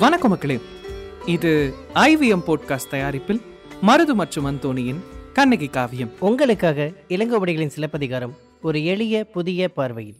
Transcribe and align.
வணக்கம் 0.00 0.30
மக்களே. 0.30 0.60
இது 1.26 1.74
ஐவிஎம் 1.94 2.42
போட்காஸ்ட் 2.46 2.90
தயாரிப்பில் 2.90 3.40
மருது 3.86 4.12
மற்றும் 4.12 4.46
அந்தோணியின் 4.46 5.00
கண்ணகி 5.32 5.66
காவியம். 5.66 6.10
உங்களுக்காக 6.18 6.92
இளங்கோவடிகளின் 7.08 7.66
சிலப்பதிகாரம் 7.66 8.34
ஒரு 8.62 8.84
எளிய 8.84 9.24
புதிய 9.24 9.68
பார்வையில். 9.68 10.16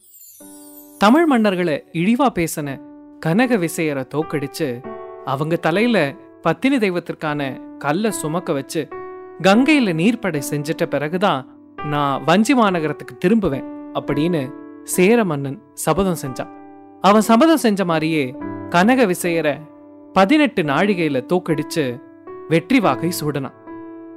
தமிழ் 0.99 1.27
மன்னர்களை 1.33 1.81
இழிவா 1.93 2.27
பேசின 2.35 2.81
கனக 3.19 3.57
விசையரை 3.57 4.07
தோக்கடிச்சு 4.15 4.85
அவங்க 5.25 5.57
தலையில 5.57 6.15
பத்தினி 6.43 6.77
தெய்வத்திற்கான 6.77 7.61
கல்லை 7.79 8.11
சுமக்க 8.11 8.53
வச்சு 8.53 8.89
கங்கையில 9.43 9.93
நீர்ப்படை 9.95 10.43
செஞ்சிட்ட 10.51 10.87
பிறகுதான் 10.87 11.59
நான் 11.85 12.25
வஞ்சி 12.25 12.55
மாநகரத்துக்கு 12.55 13.19
திரும்புவேன் 13.25 13.67
அப்படின்னு 13.95 14.53
சேர 14.85 15.25
மன்னன் 15.25 15.63
சபதம் 15.75 16.17
செஞ்சான். 16.23 16.51
அவன் 17.01 17.21
சபதம் 17.21 17.57
செஞ்ச 17.57 17.85
மாதிரியே 17.85 18.35
கனக 18.69 19.07
விசையரை 19.07 19.69
பதினெட்டு 20.13 20.63
நாழிகையில 20.63 21.19
தோக்கடிச்சு 21.33 22.01
வெற்றி 22.49 22.81
வாகை 22.81 23.11
சூடனான். 23.21 23.57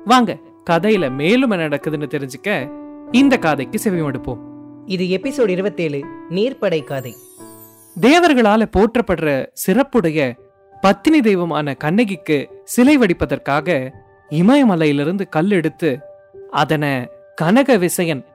வாங்க 0.06 0.38
கதையில 0.70 1.12
மேலும் 1.12 1.50
என்ன 1.50 1.68
நடக்குதுன்னு 1.68 2.10
தெரிஞ்சுக்க 2.16 2.72
இந்த 3.12 3.38
கதைக்கு 3.38 3.80
செவிமடுப்போம் 3.84 4.40
இது 4.86 5.06
எபிசோட் 5.06 5.50
இருபத்தேழு 5.50 6.00
நீர்ப்படை 6.30 6.84
காதை. 6.84 7.16
தேவர்களால 8.02 8.66
போற்றப்படுற 8.78 9.46
சிறப்புடைய 9.66 10.20
பத்தினி 10.82 11.22
தெய்வமான 11.22 11.74
கண்ணகிக்கு 11.74 12.62
சிலை 12.64 12.98
வடிப்பதற்காக 12.98 13.92
இமயமலையிலிருந்து 14.30 15.30
கல் 15.30 15.52
எடுத்து 15.52 16.00
அதனை 16.52 17.10
கனக 17.36 17.78
விசயன் 17.78 18.26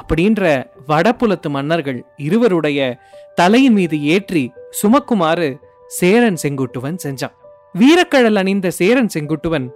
அப்படின்ற 0.00 0.64
வடபுலத்து 0.88 1.48
மன்னர்கள் 1.48 2.04
இருவருடைய 2.16 2.98
தலையின் 3.34 3.72
மீது 3.72 4.02
ஏற்றி 4.02 4.52
சுமக்குமாறு 4.82 5.56
சேரன் 5.86 6.36
செங்குட்டுவன் 6.42 6.96
செஞ்சான். 7.04 7.34
வீரக்கழல் 7.74 8.36
அணிந்த 8.36 8.70
சேரன் 8.70 9.08
செங்குட்டுவன் 9.14 9.68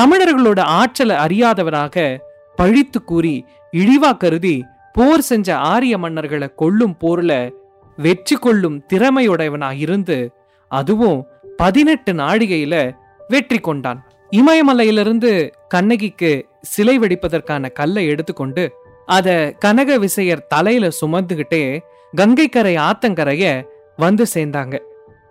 தமிழர்களோட 0.00 0.60
ஆற்றலை 0.60 1.16
அறியாதவனாக 1.16 2.18
பழித்து 2.56 3.04
கூறி 3.04 3.44
இழிவா 3.72 4.16
கருதி 4.16 4.64
போர் 4.92 5.20
செஞ்ச 5.20 5.56
ஆரிய 5.56 5.98
மன்னர்களை 5.98 6.54
கொல்லும் 6.54 6.96
போர்ல 7.00 7.50
வெற்றி 7.96 8.36
கொள்ளும் 8.36 8.82
திறமையுடையவனாயிருந்து 8.92 10.28
அதுவும் 10.68 11.26
பதினெட்டு 11.56 12.12
நாழிகையில 12.12 12.90
வெற்றி 13.28 13.58
கொண்டான். 13.58 14.06
இமயமலையிலிருந்து 14.30 15.50
கண்ணகிக்கு 15.68 16.46
சிலை 16.60 16.98
வெடிப்பதற்கான 16.98 17.72
கல்லை 17.72 18.06
எடுத்துக்கொண்டு 18.06 18.72
அத 19.06 19.54
கனக 19.58 19.98
விசையர் 19.98 20.46
தலையில 20.48 20.88
சுமந்துகிட்டே 21.00 21.80
கங்கைக்கரை 22.16 22.74
ஆத்தங்கரைய 22.78 23.64
வந்து 23.96 24.26
சேர்ந்தாங்க. 24.34 24.78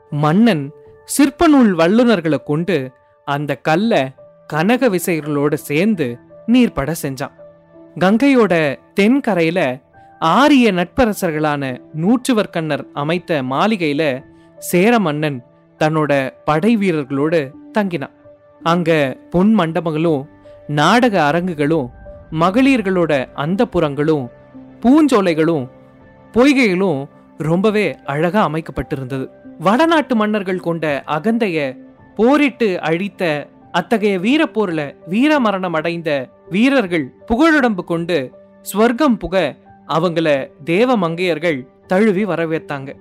மன்னன் 0.09 0.71
சிற்பநூல் 1.17 1.71
வல்லுநர்களை 1.71 2.43
கொண்டு 2.43 2.91
அந்த 3.25 3.55
கல்லை 3.55 4.11
கனக 4.47 4.89
விசையர்களோடு 4.89 5.53
சேர்ந்து 5.53 6.17
நீர்பட 6.45 6.93
செஞ்சான். 7.01 7.31
கங்கையோட 7.99 8.79
தென்கரையில 8.99 9.81
ஆரிய 10.19 10.71
நட்பரசர்களான 10.71 11.77
நூற்றுவர்கண்ணர் 11.93 12.85
அமைத்த 12.93 13.43
மாளிகையில 13.43 14.23
சேர 14.57 14.99
மன்னன் 14.99 15.43
தன்னோட 15.79 16.33
படை 16.45 16.77
வீரர்களோடு 16.77 17.51
தங்கினான். 17.73 18.15
அங்க 18.63 19.17
பொன் 19.29 19.53
மண்டபங்களும் 19.53 20.29
நாடக 20.67 21.23
அரங்குகளும் 21.23 21.91
மகளிர்களோட 22.31 23.27
அந்தப்புறங்களும் 23.35 24.29
பூஞ்சோலைகளும் 24.81 25.69
பொய்கைகளும் 26.33 27.05
ரொம்பவே 27.37 27.95
அழகா 28.05 28.49
அமைக்கப்பட்டிருந்தது. 28.49 29.29
வடநாட்டு 29.59 30.15
மன்னர்கள் 30.15 30.59
கொண்ட 30.59 31.03
அகந்தைய 31.07 31.77
போரிட்டு 32.15 32.81
அழித்த 32.81 33.47
அத்தகைய 33.71 34.19
வீரப்போர்ல 34.19 34.95
வீரமரணம் 35.09 35.73
அடைந்த 35.73 36.29
வீரர்கள் 36.49 37.11
புகழுடம்பு 37.27 37.83
கொண்டு 37.83 38.31
ஸ்வர்க்கம் 38.73 39.19
புக 39.19 39.35
அவங்கள 39.87 40.51
தேவ 40.63 40.97
மங்கையர்கள் 40.97 41.67
தழுவி 41.87 42.25
வரவேத்தாங்க 42.25 42.95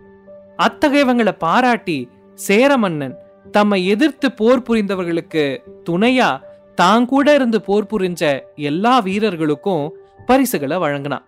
அத்தகையவங்களை 0.59 1.33
பாராட்டி 1.39 2.09
சேர 2.35 2.77
மன்னன் 2.77 3.15
தம்மை 3.51 3.87
எதிர்த்து 3.87 4.33
போர் 4.33 4.63
புரிந்தவர்களுக்கு 4.63 5.59
துணையா 5.91 6.41
தான் 6.75 7.05
கூட 7.05 7.35
இருந்து 7.35 7.61
போர் 7.61 7.87
புரிஞ்ச 7.87 8.41
எல்லா 8.57 8.99
வீரர்களுக்கும் 8.99 9.93
பரிசுகளை 10.27 10.77
வழங்கினான். 10.77 11.25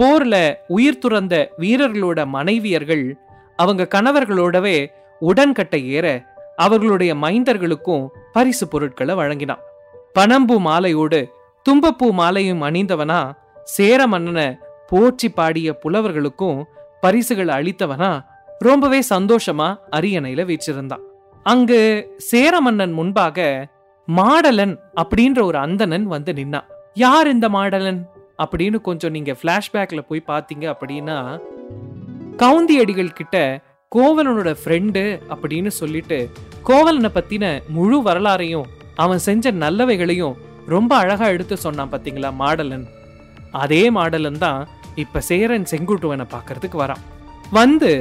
போர்ல 0.00 0.54
உயிர் 0.68 0.98
துறந்த 0.98 1.52
வீரர்களோட 1.58 2.26
மனைவியர்கள் 2.26 3.04
அவங்க 3.60 3.88
கணவர்களோடவே 3.94 4.76
உடன்கட்டை 5.20 5.80
ஏற 5.90 6.06
அவர்களுடைய 6.56 7.14
மைந்தர்களுக்கும் 7.14 8.06
பரிசு 8.32 8.68
பொருட்களை 8.68 9.14
வழங்கினான். 9.14 9.60
பனம்பூ 10.18 10.58
மாலையோடு 10.58 11.20
தும்பப்பூ 11.66 12.10
மாலையும் 12.10 12.62
அணிந்தவனா 12.62 13.32
சேர 13.64 14.06
மன்னனை 14.06 14.56
போற்றி 14.88 15.30
பாடிய 15.30 15.78
புலவர்களுக்கும் 15.84 16.62
பரிசுகள் 17.00 17.46
அளித்தவனா 17.46 18.24
ரொம்பவே 18.58 19.02
சந்தோஷமா 19.14 19.68
அரியணையில 19.92 20.44
வீச்சிருந்தான் 20.50 21.04
அங்கு 21.42 21.80
சேர 22.16 22.60
மன்னன் 22.60 22.92
முன்பாக 22.92 23.66
மாடலன் 24.16 24.74
அப்படின்ற 24.94 25.42
ஒரு 25.42 25.58
அந்தணன் 25.58 26.06
வந்து 26.06 26.32
நின்னான். 26.32 26.68
யார் 26.94 27.28
இந்த 27.28 27.48
மாடலன்? 27.48 28.00
அப்படின்னு 28.42 28.80
கொஞ்சம் 28.80 29.10
நீங்க 29.10 29.36
பிளாஷ்பேக்ல 29.42 29.98
போய் 30.08 30.22
பார்த்தீங்க 30.26 30.74
அப்படின்னா 30.74 31.16
கவுந்தி 32.40 32.74
அடிகள் 32.82 33.16
கிட்ட 33.18 33.36
கோவலனோட 33.92 34.50
ஃப்ரெண்டு 34.60 35.00
அப்படின்னு 35.32 35.70
சொல்லிட்டு 35.78 36.18
கோவலனை 36.68 37.10
பத்தின 37.14 37.44
முழு 37.76 37.98
வரலாறையும் 38.06 38.68
அவன் 38.94 39.20
செஞ்ச 39.26 39.52
நல்லவைகளையும் 39.62 40.38
ரொம்ப 40.66 40.92
அழகா 40.96 41.26
எடுத்து 41.34 41.56
சொன்னான் 41.56 41.90
பாத்தீங்களா 41.92 42.30
மாடலன். 42.42 42.86
அதே 43.62 43.82
மாடலன் 43.90 44.38
தான் 44.44 44.60
இப்ப 45.02 45.20
சேரன் 45.30 45.66
செங்குட்டுவனை 45.72 46.26
பார்க்கறதுக்கு 46.34 46.78
வரான். 46.82 47.02
வந்து 47.58 47.92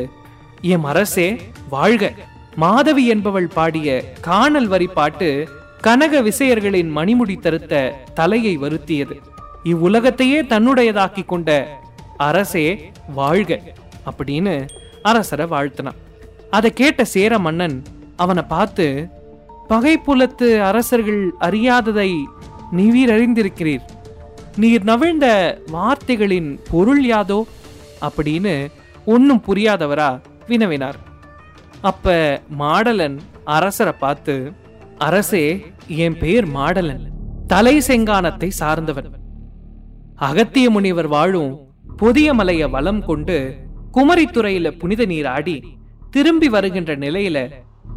என் 0.73 0.87
அரசே 0.91 1.27
வாழ்க. 1.75 2.11
மாதவி 2.55 3.03
என்பவள் 3.07 3.49
பாடிய 3.57 3.89
காணல் 4.29 4.67
வரி 4.67 4.87
பாட்டு 4.99 5.29
கனக 5.81 6.21
விசையர்களின் 6.21 6.93
மணிமுடி 6.97 7.37
தருத்த 7.39 7.83
தலையை 8.13 8.55
வருத்தியது. 8.57 9.17
இவ்வுலகத்தையே 9.63 10.39
தன்னுடையதாக்கி 10.53 11.25
கொண்ட 11.25 11.49
அரசே 12.29 12.67
வாழ்க. 13.21 13.61
அப்படின்னு 14.11 14.67
அரசரை 15.01 15.45
வாழ்த்தினான். 15.45 15.99
அதை 16.49 16.73
கேட்ட 16.73 17.05
சேர 17.05 17.39
மன்னன் 17.39 17.83
அவனை 18.15 18.43
பார்த்து 18.43 19.07
பகைப்புலத்து 19.69 20.61
அரசர்கள் 20.61 21.33
அறியாததை 21.41 22.23
நீவீர் 22.71 23.13
அறிந்திருக்கிறீர். 23.15 23.85
நீர் 24.55 24.83
நவிழ்ந்த 24.83 25.27
வார்த்தைகளின் 25.71 26.59
பொருள் 26.71 27.05
யாதோ? 27.05 27.47
அப்படின்னு 28.01 28.67
ஒன்னும் 29.05 29.43
புரியாதவரா 29.47 30.19
வினவினார். 30.47 30.97
அப்ப 31.81 32.41
மாடலன் 32.59 33.17
அரசரை 33.43 33.93
பார்த்து 33.93 34.51
அரசே 34.97 35.73
என் 35.87 36.17
பெயர் 36.17 36.47
மாடலன். 36.47 37.05
தலை 37.47 37.77
செங்கானத்தை 37.87 38.47
சார்ந்தவன். 38.47 39.09
அகத்திய 40.15 40.69
முனிவர் 40.69 41.07
வாழும் 41.07 41.59
புதிய 41.97 42.33
மலையை 42.33 42.67
வலம் 42.67 43.05
கொண்டு 43.05 43.37
குமரித்துறையில 43.93 44.77
புனித 44.77 45.05
நீர் 45.05 45.25
ஆடி 45.25 45.77
திரும்பி 46.09 46.49
வருகின்ற 46.49 46.95
நிலையில 46.95 47.49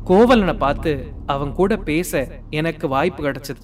கோவலனை 0.05 0.55
பார்த்து 0.55 1.13
அவன் 1.27 1.53
கூட 1.53 1.77
பேச 1.77 2.29
எனக்கு 2.51 2.89
வாய்ப்பு 2.89 3.23
கிடைச்சது. 3.23 3.63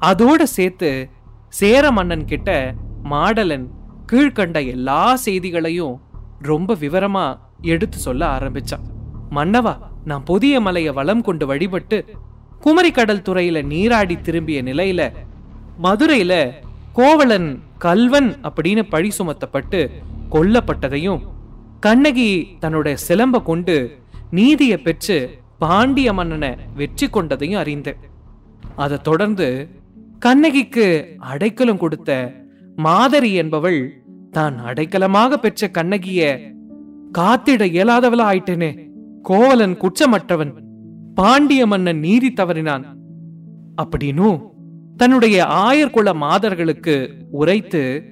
அதோட 0.00 0.42
சேர்த்து 0.42 1.08
சேர 1.48 1.90
மன்னன் 1.90 2.24
கிட்ட 2.24 2.74
மாடலன் 3.10 3.66
கீழ்கண்ட 4.12 4.66
எல்லா 4.66 5.16
செய்திகளையும் 5.16 6.00
ரொம்ப 6.40 6.74
விவரமா 6.74 7.38
எடுத்து 7.60 7.98
சொல்ல 7.98 8.38
ஆரம்பிச்சான். 8.38 8.84
மன்னவா 9.30 9.78
நான் 10.04 10.24
புதிய 10.24 10.60
மலையை 10.60 10.92
வளம் 10.92 11.22
கொண்டு 11.22 11.46
வழிபட்டு 11.46 12.04
குமரிக்கடல் 12.64 13.26
துறையில 13.28 13.62
நீராடி 13.64 14.20
திரும்பிய 14.20 14.62
நிலையில 14.62 15.12
மதுரையில 15.82 16.34
கோவலன் 16.92 17.62
கல்வன் 17.78 18.36
அப்படின்னு 18.42 18.82
பழி 18.88 19.10
சுமத்தப்பட்டு 19.18 19.90
கொல்லப்பட்டதையும் 20.30 21.22
கண்ணகி 21.84 22.46
தன்னுடைய 22.58 22.98
சிலம்ப 23.08 23.42
கொண்டு 23.42 23.98
நீதியை 24.30 24.76
பெற்று 24.76 25.38
பாண்டிய 25.58 26.12
மன்னனை 26.12 26.56
வெற்றி 26.76 27.06
கொண்டதையும் 27.06 27.56
அறிந்தேன் 27.56 27.96
அதை 28.76 28.98
தொடர்ந்து 28.98 29.68
கண்ணகிக்கு 30.18 31.14
அடைக்கலம் 31.18 31.76
கொடுத்த 31.76 32.32
மாதரி 32.76 33.34
என்பவள் 33.34 34.02
தான் 34.30 34.58
அடைக்கலமாக 34.58 35.36
பெற்ற 35.36 35.68
கண்ணகிய 35.68 36.40
காத்திட 37.18 37.64
இயலாதவளா 37.74 38.24
ஆயிட்டேனே 38.30 38.88
கோவலன் 39.22 39.76
குற்றமற்றவன். 39.76 40.52
பாண்டிய 41.14 41.66
மன்னன் 41.66 41.98
நீதி 41.98 42.32
தவறினான். 42.32 42.84
அப்படின்னு 43.82 44.42
தன்னுடைய 44.96 45.44
ஆயர்குல 45.44 46.14
மாதர்களுக்கு 46.14 47.26
உரைத்து 47.30 48.02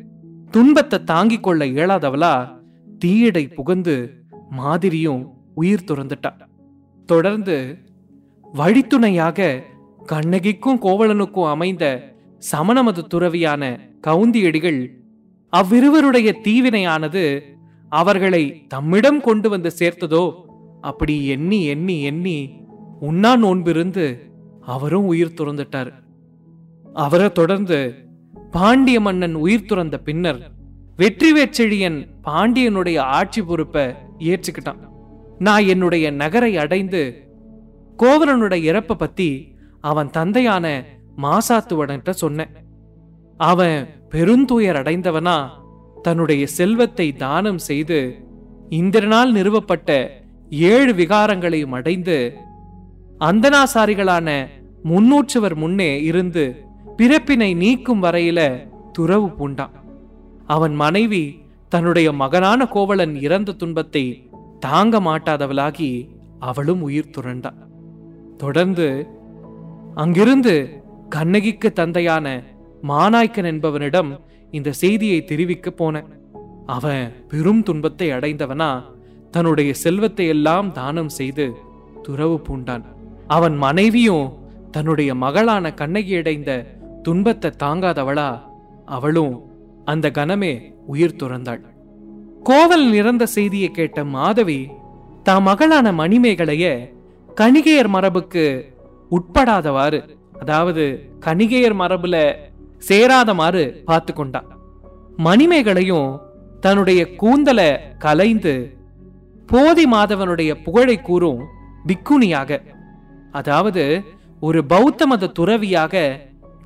துன்பத்தை 0.51 1.05
தாங்கிக் 1.05 1.43
கொள்ள 1.43 1.67
இயலாதவளா 1.67 2.61
தீயடை 3.05 3.55
புகுந்து 3.55 4.25
மாதிரியும் 4.51 5.31
உயிர் 5.55 5.85
துறந்துட்டா. 5.87 6.31
தொடர்ந்து 7.07 7.79
வழித்துணையாக 8.55 9.63
கண்ணகிக்கும் 10.07 10.81
கோவலனுக்கும் 10.83 11.49
அமைந்த 11.49 12.15
சமணமது 12.39 13.07
துறவியான 13.15 13.79
கவுந்தியடிகள் 14.07 14.89
அவ்விருவருடைய 15.57 16.33
தீவினையானது 16.45 17.41
அவர்களை 17.89 18.67
தம்மிடம் 18.69 19.21
கொண்டு 19.21 19.49
வந்து 19.49 19.71
சேர்த்ததோ 19.79 20.35
அப்படி 20.81 21.27
எண்ணி 21.27 21.65
எண்ணி 21.65 22.03
எண்ணி 22.03 22.51
உண்ணா 23.01 23.37
நோன்பிருந்து 23.37 24.19
அவரும் 24.61 25.07
உயிர் 25.07 25.35
துறந்துட்டார். 25.37 25.93
அவரை 26.95 27.33
தொடர்ந்து 27.33 27.95
பாண்டிய 28.51 29.01
மன்னன் 29.01 29.35
உயிர் 29.35 29.65
துறந்த 29.65 29.99
பின்னர் 29.99 30.52
வெற்றி 30.99 31.29
வேற்றெழியன் 31.33 31.99
பாண்டியனுடைய 32.27 32.99
ஆட்சி 33.19 33.41
பொறுப்பை 33.43 33.85
ஏற்றுக்கிட்டான். 34.31 34.83
நான் 35.39 35.65
என்னுடைய 35.65 36.07
நகரை 36.11 36.53
அடைந்து 36.57 37.03
கோவலனுடைய 37.99 38.63
இறப்பை 38.71 38.95
பத்தி 38.95 39.31
அவன் 39.81 40.11
தந்தையான 40.11 40.67
மாசாத்துவன்கிட்ட 41.25 42.11
சொன்னேன். 42.23 42.53
அவன் 43.41 43.79
பெருந்துயர் 44.13 44.79
அடைந்தவனா 44.81 45.39
தன்னுடைய 46.03 46.43
செல்வத்தை 46.59 47.09
தானம் 47.25 47.61
செய்து 47.69 47.99
இந்திரனால் 48.81 49.31
நிறுவப்பட்ட 49.39 49.91
ஏழு 50.73 50.93
விகாரங்களையும் 50.95 51.77
அடைந்து 51.79 52.17
அந்தனாசாரிகளான 53.21 54.29
முன்னூற்றுவர் 54.91 55.55
முன்னே 55.55 55.93
இருந்து 56.03 56.45
பிறப்பினை 56.99 57.51
நீக்கும் 57.57 58.03
வரையில 58.03 58.41
துறவு 58.93 59.29
பூண்டான். 59.39 59.77
அவன் 60.47 60.75
மனைவி 60.75 61.41
தன்னுடைய 61.69 62.13
மகனான 62.13 62.67
கோவலன் 62.67 63.15
இறந்த 63.15 63.53
துன்பத்தை 63.53 64.31
தாங்க 64.61 65.01
மாட்டாதவளாகி 65.01 66.09
அவளும் 66.39 66.83
உயிர் 66.83 67.11
துறண்டாள் 67.19 67.69
தொடர்ந்து 68.37 69.07
அங்கிருந்து 69.95 70.83
கண்ணகிக்கு 71.09 71.73
தந்தையான 71.73 72.43
மாநாய்க்கன் 72.89 73.45
என்பவனிடம் 73.45 74.21
இந்த 74.51 74.73
செய்தியை 74.73 75.25
தெரிவிக்க 75.25 75.71
போனேன் 75.71 76.21
அவன் 76.67 77.25
பெரும் 77.29 77.63
துன்பத்தை 77.63 78.11
அடைந்தவனா 78.11 78.83
தன்னுடைய 79.31 79.75
செல்வத்தை 79.75 80.27
எல்லாம் 80.27 80.73
தானம் 80.73 81.09
செய்து 81.09 81.55
துறவு 82.03 82.41
பூண்டான். 82.49 82.83
அவன் 83.27 83.57
மனைவியும் 83.57 84.39
தன்னுடைய 84.71 85.15
மகளான 85.15 85.75
கண்ணகி 85.75 86.17
அடைந்த 86.17 86.79
துன்பத்தை 87.03 87.51
தாங்காதவளா 87.59 88.41
அவளும் 88.85 89.52
அந்த 89.85 90.07
கணமே 90.19 90.53
உயிர் 90.87 91.19
துறந்தாள். 91.23 91.63
கோவல் 92.49 92.87
நிறந்த 92.91 93.25
செய்தியை 93.27 93.71
கேட்ட 93.71 94.05
மாதவி 94.05 94.61
தா 95.27 95.35
மகளான 95.49 95.87
மணிமேகலைய 95.93 96.67
கணிகையர் 97.41 97.91
மரபுக்கு 97.95 98.45
உட்படாதவாறு 99.11 100.01
அதாவது 100.41 100.85
கணிகையர் 101.27 101.77
மரபுல 101.81 102.17
சேராதமாறு 102.89 103.65
பார்த்து 103.85 104.13
கொண்டா. 104.15 104.43
மணிமேகலையும் 105.27 106.09
தன்னுடைய 106.61 107.01
கூந்தலை 107.15 107.71
கலைந்து 107.99 108.55
போதி 109.49 109.85
மாதவனுடைய 109.87 110.51
புகழை 110.65 110.97
கூறும் 111.01 111.41
பிக்குனியாக 111.87 112.61
அதாவது 113.31 113.85
ஒரு 114.41 114.61
பௌத்த 114.65 115.07
மத 115.07 115.31
துறவியாக 115.39 115.95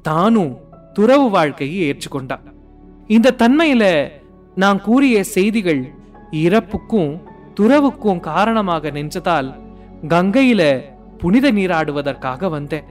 தானும் 0.03 0.53
துறவு 0.93 1.27
வாழ்க்கையை 1.31 1.79
ஏற்றுக்கொண்டா. 1.89 2.37
இந்த 3.09 3.35
தன்மையில 3.39 4.11
நான் 4.55 4.81
கூறிய 4.81 5.25
செய்திகள் 5.25 5.95
இறப்புக்கும் 6.31 7.23
துறவுக்கும் 7.61 8.21
காரணமாக 8.21 8.91
நின்றதால் 8.91 9.61
கங்கையில 10.09 10.83
புனித 11.19 11.53
நீராடுவதற்காக 11.53 12.49
வந்தேன். 12.49 12.85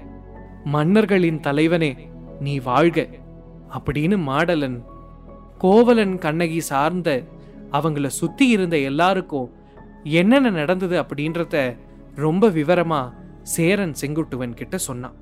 மன்னர்களின் 0.64 1.40
தலைவனே 1.40 1.98
நீ 2.40 2.60
வாழ்க. 2.60 3.08
அப்படின்னு 3.78 4.18
மாடலன் 4.28 4.84
கோவலன் 5.58 6.18
கண்ணகி 6.18 6.62
சார்ந்த 6.62 7.24
அவங்கள 7.72 8.08
சுத்தி 8.08 8.48
இருந்த 8.48 8.78
எல்லாருக்கும் 8.78 9.52
என்னென்ன 10.04 10.50
நடந்தது 10.50 11.02
அப்படின்றத 11.02 11.78
ரொம்ப 12.16 12.48
விவரமா 12.50 13.14
சேரன் 13.42 13.96
செங்குட்டுவன் 14.02 14.54
கிட்ட 14.54 14.78
சொன்னான். 14.78 15.16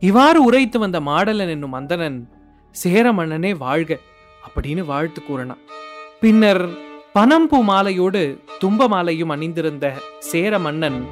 இவ்வாறு 0.00 0.44
உரைத்து 0.44 0.78
வந்த 0.78 1.00
மாடலன் 1.00 1.48
என்னும் 1.48 1.74
மந்தனன் 1.74 2.28
சேர 2.70 3.12
மன்னனே 3.12 3.54
வாழ்க. 3.54 3.98
அப்படின்னு 4.46 4.84
வாழ்த்து 4.84 5.22
கூறினான் 5.22 5.58
பின்னர் 6.20 6.68
பனம்பூ 7.14 7.62
மாலையோடு 7.62 8.40
தும்ப 8.64 8.88
மாலையும் 8.88 9.28
அணிந்திருந்த 9.28 9.94
சேர 10.18 10.58
மன்னன் 10.58 11.06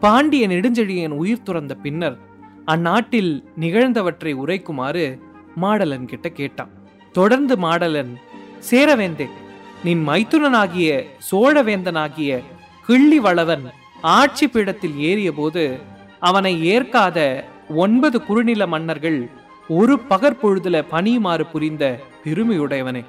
பாண்டிய 0.00 0.48
நெடுஞ்செழியன் 0.48 1.10
உயிர் 1.10 1.42
துறந்த 1.42 1.74
பின்னர் 1.74 2.16
அந்நாட்டில் 2.64 3.44
நிகழ்ந்தவற்றை 3.60 4.32
உரைக்குமாறு 4.34 5.18
மாடலன் 5.60 6.04
கிட்ட 6.04 6.28
கேட்டான். 6.28 6.70
தொடர்ந்து 7.12 7.56
மாடலன் 7.56 8.18
சேரவேந்தே 8.70 9.28
நின் 9.84 10.08
மைத்துனனாகிய 10.08 11.04
சோழவேந்தனாகிய 11.30 12.42
கிள்ளி 12.86 13.18
வளவன் 13.18 13.66
ஆட்சி 14.00 14.48
பீடத்தில் 14.48 14.96
ஏறியபோது 14.96 15.78
அவனை 16.18 16.64
ஏற்காத 16.64 17.44
ஒன்பது 17.68 18.22
குறுநில 18.22 18.66
மன்னர்கள் 18.66 19.30
ஒரு 19.68 20.00
பகற்பொழுதுல 20.10 20.82
பணியுமாறு 20.90 21.50
புரிந்த 21.52 22.00
பெருமையுடையவனே. 22.24 23.04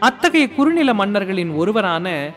அத்தகைய 0.00 0.48
குறுநில 0.48 0.94
மன்னர்களின் 0.94 1.50
ஒருவரான 1.50 2.30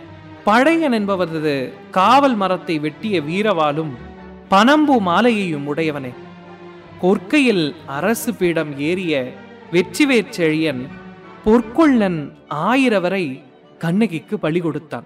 பழையன் 0.46 0.94
என்பவரது 0.94 1.74
காவல் 1.92 2.36
மரத்தை 2.36 2.80
வெட்டிய 2.80 3.22
வீரவாளும் 3.22 3.92
பனம்பு 4.50 5.00
மாலையையும் 5.00 5.76
உடையவனே. 5.76 6.14
கொற்கையில் 7.02 7.76
அரசு 7.86 8.34
பீடம் 8.34 8.80
ஏறிய 8.80 9.34
வெற்றிவேற் 9.72 10.34
செழியன் 10.38 10.88
பொற்கொள்ளன் 11.46 12.32
ஆயிரவரை 12.50 13.44
கண்ணகிக்கு 13.78 14.40
பலி 14.40 14.60
கொடுத்தான். 14.60 15.04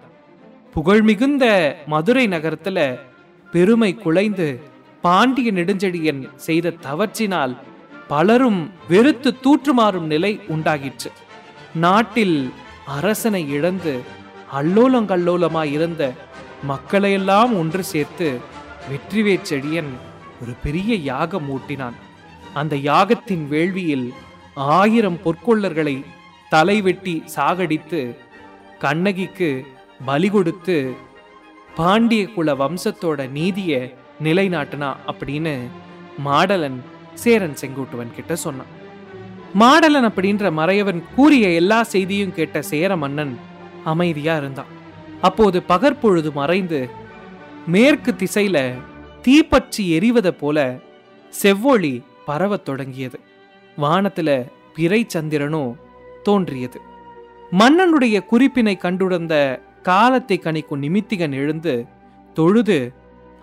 புகழ்மிகுந்த 0.76 1.76
மதுரை 1.86 2.28
நகரத்துல 2.28 3.00
பெருமை 3.52 3.96
குலைந்து 3.96 4.60
பாண்டிய 5.02 5.52
நெடுஞ்செழியன் 5.52 6.36
செய்த 6.36 6.74
தவற்றினால் 6.82 7.58
பலரும் 8.08 8.72
வெறுத்து 8.88 9.30
தூற்றுமாறும் 9.44 10.08
நிலை 10.14 10.40
உண்டாகிற்று. 10.48 11.10
நாட்டில் 11.74 12.38
அரசனை 12.86 13.42
இழந்து 13.50 13.94
அல்லோலங்கல்லோலமாய் 14.60 15.72
இருந்த 15.72 16.04
மக்களையெல்லாம் 16.68 17.52
ஒன்று 17.60 17.84
சேர்த்து 17.84 18.40
வெற்றிவேச்செழியன் 18.92 19.92
ஒரு 20.42 20.54
பெரிய 20.64 20.96
யாகம் 20.96 21.48
ஊட்டினான். 21.56 21.98
அந்த 22.54 22.76
யாகத்தின் 22.76 23.46
வேள்வியில் 23.54 24.08
ஆயிரம் 24.56 25.20
பொற்கொள்ளர்களை 25.26 26.04
தலைவெட்டி 26.52 27.16
சாகடித்து 27.36 28.02
கண்ணகிக்கு 28.80 29.50
பலி 30.06 30.30
கொடுத்து 30.30 30.78
பாண்டிய 31.76 32.24
குல 32.36 32.54
வம்சத்தோட 32.54 33.30
நீதியை 33.30 33.82
நிலைநாட்டினா 34.24 34.90
அப்படின்னு 35.12 35.56
மாடலன் 36.26 36.80
சேரன் 37.24 37.58
செங்குட்டுவன் 37.62 38.16
கிட்ட 38.16 38.36
சொன்னான். 38.36 38.72
மாடலன் 39.60 40.08
அப்படின்ற 40.10 40.50
மறையவன் 40.60 41.02
கூறிய 41.16 41.50
எல்லா 41.50 41.80
செய்தியும் 41.84 42.34
கேட்ட 42.34 42.62
சேர 42.62 42.98
மன்னன் 42.98 43.34
அமைதியா 43.84 44.38
இருந்தான். 44.38 44.72
அப்போது 45.22 45.58
பகற்பொழுது 45.64 46.32
மறைந்து 46.32 46.80
மேற்கு 47.68 48.12
திசையில 48.12 48.58
தீப்பற்றி 49.22 49.84
எரிவதை 49.98 50.32
போல 50.32 50.58
செவ்வொளி 51.30 51.94
பரவத் 52.26 52.66
தொடங்கியது. 52.66 53.20
வானத்துல 53.82 54.30
பிறை 54.76 55.02
சந்திரனும் 55.08 55.72
தோன்றியது. 56.24 56.80
மன்னனுடைய 57.52 58.18
குறிப்பினை 58.32 58.76
கண்டுணர்ந்த 58.78 59.36
காலத்தை 59.84 60.38
கணிக்கும் 60.44 60.84
நிமித்திகன் 60.86 61.36
எழுந்து 61.42 61.74
தொழுது 62.34 62.94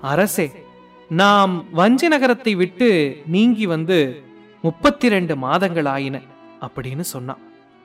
அரசே 0.01 0.47
நாம் 1.09 1.65
வஞ்சி 1.73 2.09
நகரத்தை 2.09 2.55
விட்டு 2.55 3.17
நீங்கி 3.27 3.67
வந்து 3.67 4.23
முப்பத்தி 4.63 5.09
ரெண்டு 5.09 5.37
மாதங்கள் 5.37 5.85
ஆயின 5.85 6.21
அப்படின்னு 6.61 7.01
சொன்னான். 7.01 7.39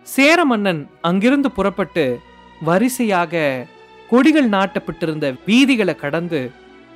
சேர 0.03 0.45
மன்னன் 0.45 0.89
அங்கிருந்து 1.01 1.51
புறப்பட்டு 1.51 2.19
வரிசையாக 2.61 3.65
கொடிகள் 4.09 4.49
நாட்டப்பட்டிருந்த 4.49 5.35
வீதிகளை 5.45 5.95
கடந்து 5.95 6.51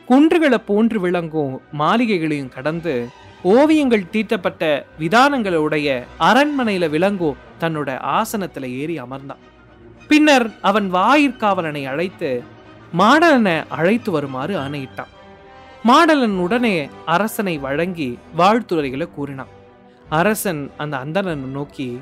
குன்றுகளை 0.08 0.58
போன்று 0.58 1.00
விளங்கும் 1.00 1.62
மாளிகைகளையும் 1.72 2.50
கடந்து 2.50 3.08
ஓவியங்கள் 3.42 4.10
தீட்டப்பட்ட 4.12 4.86
விதானங்களுடைய 5.00 6.03
அரண்மனையில 6.20 6.89
விளங்கும் 6.89 7.38
தன்னோட 7.60 7.89
ஆசனத்துல 8.01 8.63
ஏறி 8.63 9.00
அமர்ந்தான். 9.01 9.44
பின்னர் 10.08 10.51
அவன் 10.62 10.94
வாயிற்காவலனை 10.94 11.88
அழைத்து 11.88 12.44
மாடலனை 12.98 13.63
அழைத்து 13.70 14.12
வருமாறு 14.12 14.58
ஆணையிட்டான். 14.58 15.12
மாடலன் 15.88 16.36
உடனே 16.38 16.90
அரசனை 17.06 17.58
வழங்கி 17.58 18.20
வாழ்த்துறைகளை 18.38 19.13
கூறினான். 19.13 19.48
அரசன் 20.10 20.72
அந்த 20.78 20.98
அந்தணனை 20.98 21.36
நோக்கி 21.36 22.00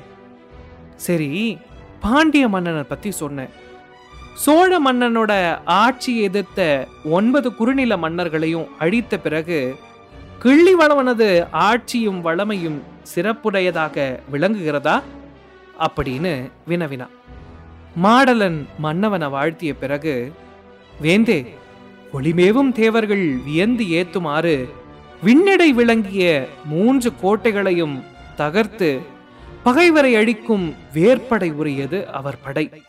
சரி 0.96 1.58
பாண்டிய 2.00 2.48
மன்னனை 2.48 2.82
பற்றி 2.82 3.10
சொன்னேன். 3.10 3.48
சோழ 4.34 4.80
மன்னனோட 4.80 5.58
ஆட்சியை 5.64 6.22
எதிர்த்த 6.22 6.86
ஒன்பது 7.04 7.54
குறுநில 7.54 7.96
மன்னர்களையும் 7.96 8.78
அழித்த 8.78 9.18
பிறகு 9.18 9.76
கிள்ளிவளவனது 10.42 11.46
ஆட்சியும் 11.50 12.20
வளமையும் 12.20 12.82
சிறப்புடையதாக 13.14 14.18
விளங்குகிறதா? 14.32 15.02
அப்படின்னு 15.78 16.50
வினவினான். 16.66 17.14
மாடலன் 18.02 18.66
மன்னவனை 18.82 19.30
வாழ்த்திய 19.30 19.74
பிறகு 19.74 20.32
வேந்தே 21.00 21.54
ஒளிமேவும் 22.12 22.72
தேவர்கள் 22.72 23.36
வியந்து 23.44 23.84
ஏத்துமாறு 23.84 24.68
விண்ணடை 25.22 25.72
விளங்கிய 25.72 26.48
மூன்று 26.64 27.12
கோட்டைகளையும் 27.22 28.04
தகர்த்து 28.36 29.00
பகைவரை 29.62 30.14
அழிக்கும் 30.16 30.74
வேற்படை 30.94 31.50
உரியது 31.52 32.08
அவர் 32.10 32.40
படை. 32.40 32.82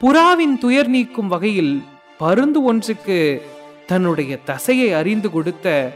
புறாவின் 0.00 0.58
துயர் 0.58 0.88
நீக்கும் 0.88 1.28
வகையில் 1.28 1.82
பருந்து 2.18 2.62
ஒன்றுக்கு 2.62 3.42
தன்னுடைய 3.86 4.38
தசையை 4.46 4.94
அறிந்து 4.94 5.30
கொடுத்த 5.30 5.92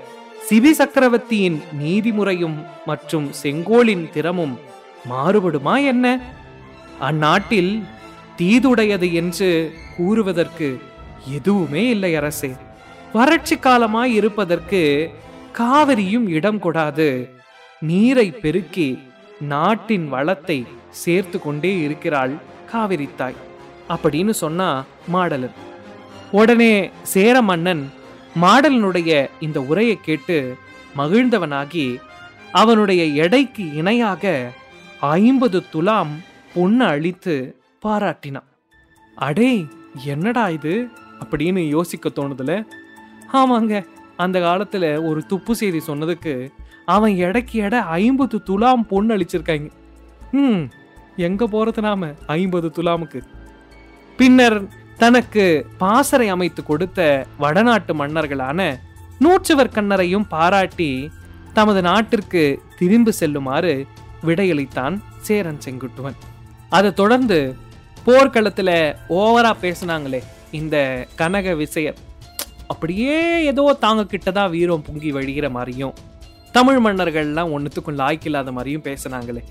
சிபி 0.51 0.71
சக்கரவர்த்தியின் 0.71 1.61
நீதிமுறையும் 1.81 2.59
மற்றும் 2.87 3.33
செங்கோலின் 3.43 4.11
திறமும் 4.11 4.59
மாறுபடுமா 5.11 5.85
என்ன? 5.85 6.07
அந்நாட்டில் 7.01 7.83
தீதுடையது 8.39 9.13
என்று 9.13 9.75
கூறுவதற்கு 9.97 10.81
எதுவுமே 11.27 11.89
இல்லை 11.89 12.15
அரசே. 12.15 12.51
வறட்சி 13.13 13.57
காலமாய் 13.57 14.15
இருப்பதற்கு 14.15 15.11
காவிரியும் 15.59 16.29
இடம் 16.29 16.63
கொடாது. 16.63 17.29
நீரை 17.81 18.31
பெருக்கி 18.31 18.99
நாட்டின் 19.41 20.09
வளத்தை 20.09 20.67
சேர்த்து 20.91 21.41
கொண்டே 21.41 21.79
இருக்கிறாள் 21.79 22.33
காவிரி 22.71 23.09
தாய். 23.17 23.35
அப்படின்னு 23.89 24.31
சொன்னா 24.31 24.85
மாடலன் 25.13 25.55
உடனே 26.31 26.91
சேர 27.03 27.43
மன்னன் 27.43 27.93
மாடலனுடைய 28.41 29.31
இந்த 29.41 29.61
உரையை 29.61 29.99
கேட்டு 30.01 30.57
மகிழ்ந்தவனாகி 30.97 32.01
அவனுடைய 32.53 33.05
எடைக்கு 33.05 33.75
இணையாக 33.75 34.53
ஐம்பது 35.01 35.69
துலாம் 35.71 36.21
பொண்ணு 36.55 36.85
அழித்து 36.85 37.61
பாராட்டினான். 37.85 38.49
அடே 39.15 39.67
என்னடா 40.05 40.49
இது? 40.49 40.89
அப்படின்னு 41.25 41.69
யோசிக்க 41.69 42.09
தோணுதுல? 42.09 42.67
ஆமாங்க. 43.33 43.87
அந்த 44.17 44.41
காலத்தில் 44.41 44.99
ஒரு 44.99 45.27
துப்பு 45.27 45.55
செய்தி 45.55 45.81
சொன்னதுக்கு 45.87 46.51
அவன் 46.85 47.17
எடைக்கு 47.17 47.59
எடை 47.59 47.79
ஐம்பது 47.79 48.43
துலாம் 48.43 48.87
பொண்ணு 48.87 49.17
அழிச்சிருக்காங்க. 49.17 49.71
ம் 50.33 50.63
எங்கே 51.17 51.45
போகிறது 51.45 51.83
நாம? 51.83 52.09
ஐம்பது 52.27 52.69
துலாமுக்கு. 52.69 53.23
பின்னர் 54.17 54.67
தனக்கு 54.99 55.67
பாசறை 55.79 56.29
அமைத்து 56.29 56.63
கொடுத்த 56.63 57.27
வடநாட்டு 57.39 57.95
மன்னர்களான 57.95 58.79
நூற்றுவர் 59.19 59.73
கண்ணரையும் 59.75 60.29
பாராட்டி 60.29 61.11
தமது 61.53 61.83
நாட்டிற்கு 61.83 62.63
திரும்பி 62.79 63.11
செல்லுமாறு 63.11 63.87
விடையளித்தான் 64.25 64.99
சேரன் 65.19 65.59
செங்குட்டுவன். 65.65 66.15
அதை 66.69 66.93
தொடர்ந்து 66.93 67.57
போர்க்களத்தில் 68.05 68.97
ஓவரா 69.09 69.53
பேசுனாங்களே. 69.63 70.23
இந்த 70.51 71.07
கனக 71.17 71.55
விசையர் 71.55 71.99
அப்படியே 72.67 73.45
ஏதோ 73.45 73.77
தாங்க 73.81 74.05
கிட்ட 74.05 74.31
தான் 74.31 74.51
வீரம் 74.51 74.83
பொங்கி 74.83 75.13
வழிகிற 75.13 75.51
மாதிரியும் 75.51 75.95
தமிழ் 76.53 76.79
மன்னர்கள்லாம் 76.87 77.53
ஒன்றுத்துக்கும் 77.55 77.99
லாய்க்கில்லாத 77.99 78.53
மாதிரியும் 78.53 78.83
பேசுனாங்களே. 78.83 79.43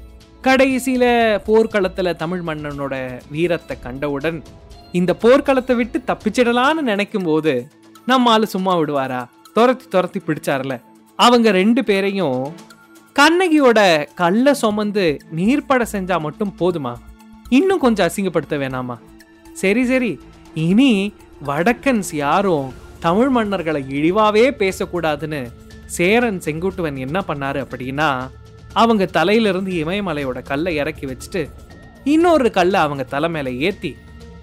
கடைசியில் 0.41 1.41
போர்க்களத்துல 1.48 2.15
தமிழ் 2.15 2.39
மன்னனோட 2.39 3.22
வீரத்தை 3.32 3.79
கண்டவுடன் 3.79 4.44
இந்த 4.91 5.15
போர்க்களத்தை 5.22 5.75
விட்டு 5.75 6.03
தப்பிச்சிடலான்னு 6.08 6.82
நினைக்கும் 6.82 7.24
போது 7.24 7.68
நம்ம 8.06 8.32
ஆள் 8.32 8.46
சும்மா 8.46 8.75
விடுவாரா? 8.77 9.27
துரத்தி 9.53 9.86
துரத்தி 9.89 10.20
பிடிச்சார்ல. 10.20 10.79
அவங்க 11.15 11.51
ரெண்டு 11.51 11.84
பேரையும் 11.84 12.53
கண்ணகியோட 13.15 14.06
கல்லை 14.13 14.53
சுமந்து 14.53 15.18
நீர்ப்பட 15.32 15.86
செஞ்சா 15.91 16.20
மட்டும் 16.20 16.53
போதுமா? 16.60 16.94
இன்னும் 17.50 17.79
கொஞ்சம் 17.79 18.08
அசிங்கப்படுத்த 18.08 18.58
வேணாமா? 18.58 18.96
சரி 19.53 19.86
சரி 19.86 20.20
இனி 20.56 21.13
வடக்கன்ஸ் 21.44 22.15
யாரும் 22.15 22.74
தமிழ் 23.00 23.29
மன்னர்களை 23.29 23.82
இழிவாவே 23.89 24.46
பேசக்கூடாதுன்னு 24.51 25.51
சேரன் 25.86 26.39
செங்குட்டுவன் 26.39 26.98
என்ன 26.98 27.24
பண்ணாரு 27.27 27.60
அப்படின்னா 27.65 28.29
அவங்க 28.74 29.06
தலையிலிருந்து 29.06 29.72
இமயமலையோட 29.74 30.41
கல்லை 30.41 30.75
இறக்கி 30.75 31.06
வச்சுட்டு 31.08 31.50
இன்னொரு 32.03 32.51
கல்லை 32.51 32.79
அவங்க 32.79 33.03
தலை 33.03 33.29
மேலே 33.29 33.58
ஏற்றி 33.60 33.96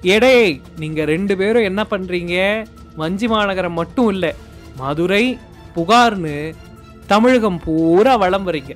எடே 0.03 0.61
நீங்கள் 0.79 1.07
ரெண்டு 1.07 1.37
பேரும் 1.37 1.63
என்ன 1.63 1.87
பண்ணுறீங்க 1.91 2.65
வஞ்சி 2.97 3.29
மாநகரம் 3.29 3.73
மட்டும் 3.73 4.09
இல்லை 4.09 4.33
மதுரை 4.77 5.39
புகார்னு 5.75 6.55
தமிழகம் 7.07 7.61
பூரா 7.65 8.17
வளம் 8.17 8.47
வரீங்க 8.47 8.75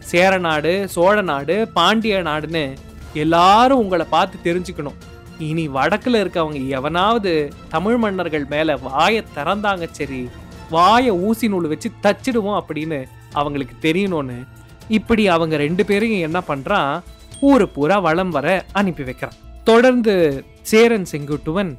சேர 0.00 0.38
நாடு 0.38 0.88
சோழ 0.88 1.22
நாடு 1.22 1.68
பாண்டிய 1.72 2.22
நாடுன்னு 2.22 2.76
எல்லாரும் 3.14 3.78
உங்களை 3.78 4.06
பார்த்து 4.10 4.38
தெரிஞ்சுக்கணும். 4.44 4.98
இனி 5.40 5.68
வடக்குல 5.68 6.20
இருக்கவங்க 6.22 6.66
எவனாவது 6.68 7.52
தமிழ் 7.68 7.96
மன்னர்கள் 7.96 8.44
மேல 8.44 8.76
வாயை 8.76 9.24
திறந்தாங்க 9.36 9.88
சரி 9.90 10.28
வாயை 10.70 11.10
ஊசி 11.10 11.48
நூல் 11.48 11.68
வச்சு 11.68 11.90
தச்சிடுவோம் 12.02 12.60
அப்படின்னு 12.60 13.04
அவங்களுக்கு 13.32 13.92
தெரியணும்னு 13.92 14.46
இப்படி 14.88 15.28
அவங்க 15.28 15.56
ரெண்டு 15.56 15.84
பேரையும் 15.84 16.20
என்ன 16.20 16.42
பண்றான்? 16.48 17.00
ஊரு 17.40 17.68
பூரா 17.68 17.98
வளம் 17.98 18.30
வர 18.30 18.64
அனுப்பி 18.72 19.02
வைக்கிறான். 19.02 19.34
தொடர்ந்து 19.64 20.44
சேரன் 20.62 21.06
செங்குட்டுவன் 21.12 21.78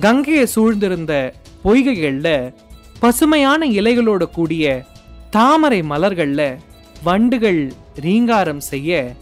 கங்கையை 0.00 0.46
சூழ்ந்திருந்த 0.56 1.32
பொய்கைகள்ல 1.64 2.54
பசுமையான 3.00 3.66
இலைகளோட 3.66 4.30
கூடிய 4.30 4.84
தாமரை 5.30 5.80
மலர்கள்ல 5.80 6.58
வண்டுகள் 7.02 7.72
ரீங்காரம் 7.94 8.60
செய்ய 8.60 9.14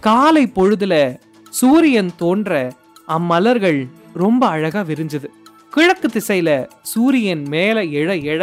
காலை 0.00 0.46
பொழுதுல 0.46 1.20
சூரியன் 1.50 2.12
தோன்ற 2.16 2.72
அம்மலர்கள் 3.14 3.80
ரொம்ப 4.14 4.42
அழகா 4.46 4.80
விரிஞ்சது. 4.80 5.28
கிழக்கு 5.70 6.08
திசையில 6.08 6.50
சூரியன் 6.82 7.44
மேல 7.48 7.82
எழ 8.00 8.10
எழ 8.32 8.42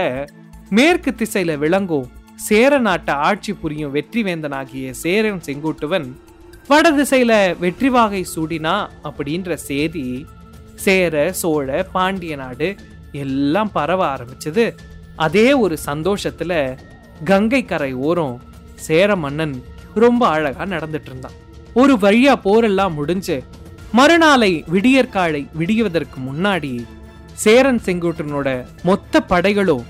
மேற்கு 0.69 1.11
திசையில 1.11 1.57
விளங்கும் 1.57 2.07
சேர 2.35 2.77
நாட்டை 2.77 3.13
ஆட்சி 3.27 3.53
புரியும் 3.53 3.93
வெற்றிவேந்தனாகிய 3.95 4.87
சேரன் 5.03 5.41
செங்குட்டுவன் 5.45 6.07
வட 6.67 6.91
திசையில 6.91 7.33
வெற்றிவாகை 7.59 8.21
சூடினா 8.35 8.75
அப்படின்ற 9.03 9.53
செய்தி 9.69 10.05
சேர 10.85 11.31
சோழ 11.31 11.67
பாண்டிய 11.91 12.35
நாடு 12.35 12.69
எல்லாம் 13.11 13.71
பரவ 13.71 14.01
ஆரம்பிச்சது. 14.13 14.65
அதே 15.15 15.47
ஒரு 15.53 15.77
சந்தோஷத்துல 15.85 16.53
கங்கை 17.23 17.61
கரை 17.65 17.93
ஓரம் 18.07 18.35
சேர 18.87 19.15
மன்னன் 19.15 19.55
ரொம்ப 19.93 20.23
அழகா 20.27 20.63
நடந்துட்டு 20.65 21.09
இருந்தான். 21.11 21.37
ஒரு 21.73 21.93
வழியா 22.01 22.33
போரெல்லாம் 22.43 22.93
முடிஞ்சு 22.93 23.43
மறுநாளை 23.93 24.63
விடியற்காலை 24.67 25.47
விடியவதற்கு 25.59 26.19
முன்னாடி 26.27 26.85
சேரன் 27.33 27.79
செங்குட்டனோட 27.85 28.65
மொத்த 28.83 29.21
படைகளும் 29.21 29.85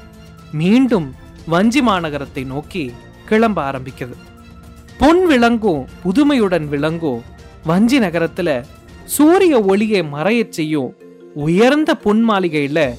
மீண்டும் 0.52 1.16
வஞ்சி 1.48 1.82
மாநகரத்தை 1.82 2.46
நோக்கி 2.46 2.92
கிளம்ப 3.26 3.72
ஆரம்பிக்குது. 3.72 4.16
பொன் 4.98 5.26
விளங்கும் 5.26 5.88
புதுமையுடன் 6.04 6.68
விளங்கும் 6.68 7.24
வஞ்சி 7.66 8.00
நகரத்துல 8.00 8.64
சூரிய 9.06 9.62
ஒளியை 9.62 10.04
மறையச் 10.04 10.52
செய்யும் 10.52 10.96
உயர்ந்த 11.34 11.96
பொன் 11.96 12.30
மாளிகையில 12.30 12.94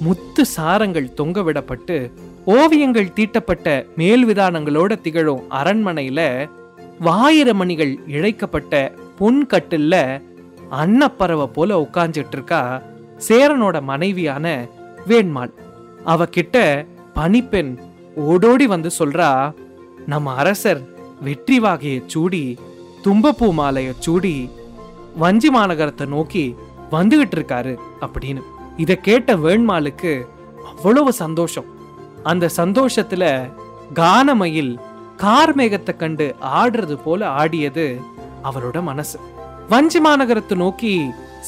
முத்து 0.00 0.44
சாரங்கள் 0.56 1.14
தொங்க 1.14 1.42
விடப்பட்டு 1.42 2.10
ஓவியங்கள் 2.44 3.12
தீட்டப்பட்ட 3.12 3.86
மேல் 3.96 4.26
விதானங்களோட 4.26 5.00
திகழும் 5.00 5.50
அரண்மனையில 5.50 6.48
வாயிரமணிகள் 7.00 7.98
இழைக்கப்பட்ட 8.06 8.92
பொன் 9.18 9.46
கட்டில்ல 9.46 10.20
அன்னப்பறவை 10.70 11.46
போல 11.46 11.80
உட்காந்துட்டு 11.80 12.36
இருக்கா 12.36 12.82
சேரனோட 13.28 13.76
மனைவியான 13.82 14.68
வேண்மாள். 15.06 15.52
அவகிட்ட 16.06 16.86
பனிப்பெண் 17.14 17.72
ஓடோடி 18.16 18.66
வந்து 18.66 18.90
சொல்றா 18.98 19.52
நம்ம 20.06 20.34
அரசர் 20.34 20.82
வெற்றி 21.20 21.58
வாகையை 21.58 22.02
சூடி 22.06 22.58
தும்பப்பூ 23.04 23.48
மாலைய 23.58 23.90
சூடி 23.98 24.50
வஞ்சி 25.16 25.50
மாநகரத்தை 25.50 26.06
நோக்கி 26.06 26.56
வந்துகிட்டு 26.90 27.36
இருக்காரு 27.38 27.74
அப்படின்னு. 28.00 28.42
இதை 28.76 28.96
கேட்ட 29.00 29.36
வேண்மாளுக்கு 29.36 30.26
அவ்வளவு 30.66 31.12
சந்தோஷம். 31.12 31.64
அந்த 32.22 32.50
சந்தோஷத்துல 32.56 33.50
கானமயில் 33.94 34.78
கார்மேகத்தை 35.22 35.96
கண்டு 35.96 36.34
ஆடுறது 36.60 36.96
போல 37.04 37.28
ஆடியது 37.28 38.00
அவளோட 38.44 38.82
மனசு. 38.82 39.18
வஞ்சி 39.70 40.00
மாநகரத்தை 40.04 40.54
நோக்கி 40.62 40.92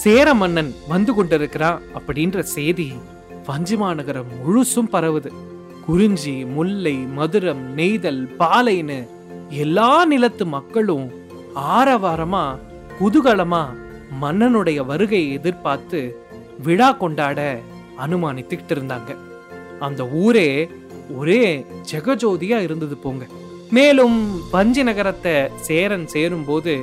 சேர 0.03 0.29
மன்னன் 0.35 0.71
வந்து 0.93 1.13
கொண்டிருக்கிறான் 1.15 1.83
அப்படின்ற 1.99 2.41
செய்தி 2.55 2.87
வஞ்சி 3.49 3.77
மாநகரம் 3.77 4.31
முழுசும் 4.39 4.91
பரவுது. 4.95 5.31
குறிஞ்சி 5.87 6.35
முல்லை 6.55 6.95
மதுரம் 7.19 7.63
நெய்தல் 7.79 8.23
பாலைன்னு 8.39 8.99
எல்லா 9.65 9.91
நிலத்து 10.05 10.45
மக்களும் 10.57 11.07
ஆரவாரமா 11.77 12.45
குதூகலமா 13.01 13.63
மன்னனுடைய 14.23 14.81
வருகையை 14.91 15.31
எதிர்பார்த்து 15.39 16.01
விழா 16.67 16.91
கொண்டாட 16.93 17.41
அனுமானித்துக்கிட்டு 18.05 18.75
இருந்தாங்க. 18.77 19.11
அந்த 19.87 20.03
ஊரே 20.25 20.51
ஒரே 21.19 21.43
ஜெகஜோதியா 21.93 22.61
இருந்தது 22.67 22.97
போங்க. 22.97 23.25
மேலும் 23.77 24.19
வஞ்சி 24.51 24.83
நகரத்தை 24.83 25.35
சேரன் 25.69 26.07
சேரும் 26.07 26.45
போது 26.45 26.75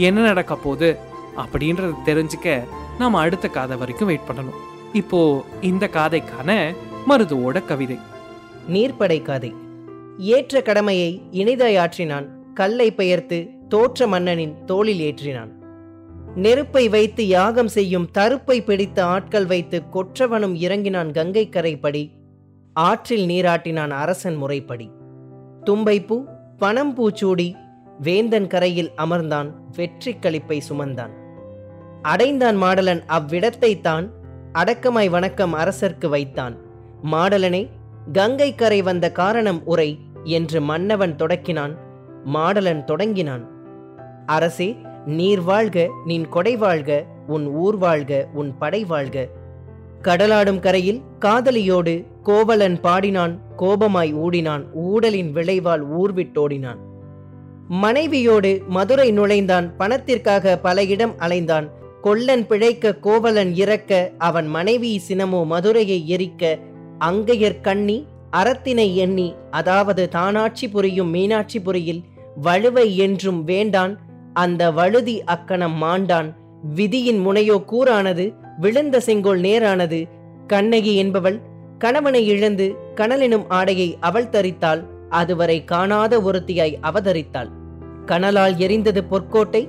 என்ன 0.00 0.20
நடக்க 0.20 0.56
போகுது 0.56 0.96
அப்படின்றத 1.36 1.92
தெரிஞ்சுக்க 2.04 2.64
நாம் 2.98 3.14
அடுத்த 3.14 3.48
காதை 3.48 3.76
வரைக்கும் 3.76 4.06
வெயிட் 4.06 4.26
பண்ணணும். 4.28 4.58
இப்போ 4.92 5.44
இந்த 5.60 5.90
காதைக்கான 5.92 6.74
மருதுவோட 7.08 7.64
கவிதை. 7.64 7.98
நீர்ப்படை 8.68 9.22
காதை. 9.22 9.52
ஏற்ற 10.18 10.62
கடமையை 10.62 11.22
இனிதாய் 11.32 11.78
ஆற்றினான் 11.78 12.26
கல்லை 12.54 12.90
பெயர்த்து 12.90 13.50
தோற்ற 13.68 14.06
மன்னனின் 14.06 14.64
தோளில் 14.64 15.02
ஏற்றினான். 15.08 15.52
நெருப்பை 16.34 16.88
வைத்து 16.88 17.26
யாகம் 17.26 17.68
செய்யும் 17.68 18.10
தருப்பை 18.10 18.64
பிடித்த 18.64 19.04
ஆட்கள் 19.04 19.46
வைத்து 19.46 19.82
கொற்றவனும் 19.92 20.54
இறங்கினான் 20.54 21.10
கங்கை 21.10 21.48
கரைப்படி 21.48 22.12
ஆற்றில் 22.72 23.26
நீராட்டினான் 23.28 23.90
அரசன் 23.90 24.34
முறைப்படி. 24.34 24.90
தும்பைப்பூ 25.66 26.24
பணம் 26.58 26.92
பூச்சூடி 26.96 27.54
வேந்தன் 28.00 28.46
கரையில் 28.46 28.90
அமர்ந்தான் 28.96 29.48
வெற்றி 29.76 30.12
களிப்பை 30.14 30.60
சுமந்தான். 30.68 31.12
அடைந்தான் 32.02 32.56
மாடலன் 32.62 33.00
அவ்விடத்தை 33.06 33.80
தான் 33.80 34.06
அடக்கமாய் 34.52 35.10
வணக்கம் 35.10 35.52
அரசர்க்கு 35.52 36.08
வைத்தான். 36.08 36.54
மாடலனே 37.12 37.68
கங்கை 38.12 38.54
கரை 38.54 38.82
வந்த 38.82 39.12
காரணம் 39.12 39.60
உரை 39.64 39.90
என்று 40.24 40.60
மன்னவன் 40.60 41.14
தொடக்கினான் 41.14 41.74
மாடலன் 42.24 42.84
தொடங்கினான். 42.84 43.44
அரசே 44.26 44.76
நீர் 45.04 45.40
வாழ்க 45.40 45.88
நின் 46.04 46.28
கொடை 46.28 46.56
வாழ்க 46.56 47.04
உன் 47.26 47.46
ஊர் 47.46 47.76
வாழ்க 47.76 48.28
உன் 48.32 48.58
படை 48.58 48.84
வாழ்க. 48.84 49.28
கடலாடும் 50.02 50.60
கரையில் 50.60 51.02
காதலியோடு 51.20 52.04
கோவலன் 52.22 52.80
பாடினான் 52.80 53.34
கோபமாய் 53.56 54.12
ஊடினான் 54.14 54.64
ஊடலின் 54.72 55.32
விளைவால் 55.32 55.84
ஊர்விட்டோடினான். 55.92 56.80
மனைவியோடு 57.68 58.62
மதுரை 58.68 59.10
நுழைந்தான். 59.10 59.76
பணத்திற்காக 59.76 60.56
பல 60.56 60.84
இடம் 60.84 61.14
அலைந்தான். 61.18 61.68
கொல்லன் 62.02 62.46
பிழைக்க 62.46 62.94
கோவலன் 62.94 63.54
இறக்க 63.54 64.10
அவன் 64.18 64.46
மனைவி 64.46 65.00
சினமோ 65.08 65.44
மதுரையை 65.44 66.04
எரிக்க 66.06 66.58
அங்கையர் 66.98 67.60
கண்ணி 67.60 68.06
அறத்தினை 68.32 68.94
எண்ணி 68.94 69.34
அதாவது 69.50 70.08
தானாட்சி 70.08 70.68
புரியும் 70.68 71.14
மீனாட்சிபுரியில் 71.14 72.02
வலுவை 72.42 72.94
என்றும் 72.94 73.44
வேண்டான். 73.44 73.98
அந்த 74.32 74.70
வழுதி 74.70 75.24
அக்கணம் 75.24 75.82
மாண்டான். 75.82 76.34
விதியின் 76.74 77.26
முனையோ 77.26 77.64
கூறானது 77.72 78.34
விழுந்த 78.58 79.00
செங்கோல் 79.00 79.40
நேரானது. 79.40 80.08
கண்ணகி 80.46 80.96
என்பவள் 80.96 81.40
கணவனை 81.78 82.26
இழந்து 82.26 82.76
கனலெனும் 82.94 83.44
ஆடையை 83.48 83.96
அவள் 84.00 84.30
தரித்தாள். 84.30 84.84
அதுவரை 85.08 85.64
காணாத 85.64 86.20
ஒருத்தியாய் 86.20 86.78
அவதரித்தாள். 86.82 87.50
கனலால் 88.10 88.54
எரிந்தது 88.64 89.00
பொற்கோட்டை 89.10 89.60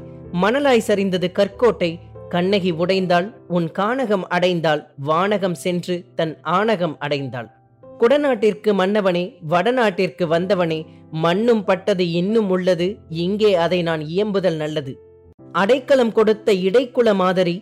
மணலாய் 0.42 0.88
சரிந்தது 0.88 1.28
கற்கோட்டை. 1.32 1.90
கண்ணகி 2.30 2.72
உடைந்தாள் 2.82 3.28
உன் 3.48 3.68
கானகம் 3.80 4.26
அடைந்தாள் 4.36 4.82
வானகம் 5.08 5.58
சென்று 5.64 5.96
தன் 6.16 6.34
ஆணகம் 6.58 6.96
அடைந்தாள். 7.06 7.48
குடநாட்டிற்கு 7.84 8.72
மன்னவனே 8.82 9.24
வடநாட்டிற்கு 9.54 10.26
வந்தவனே 10.36 10.80
மண்ணும் 11.24 11.64
பட்டது 11.64 12.06
இன்னும் 12.12 12.50
உள்ளது 12.50 12.88
இங்கே 13.24 13.52
அதை 13.66 13.80
நான் 13.82 14.04
இயம்புதல் 14.14 14.60
நல்லது. 14.64 14.94
அடைக்கலம் 15.54 16.12
கொடுத்த 16.12 16.54
இடைக்குல 16.68 17.10
மாதிரி 17.16 17.56